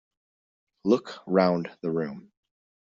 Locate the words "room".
1.91-2.31